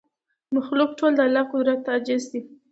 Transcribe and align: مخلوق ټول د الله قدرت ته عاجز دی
مخلوق 0.55 0.89
ټول 0.99 1.11
د 1.15 1.19
الله 1.27 1.43
قدرت 1.51 1.79
ته 1.83 1.89
عاجز 1.93 2.23
دی 2.31 2.41